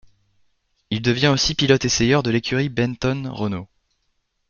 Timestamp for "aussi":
1.27-1.53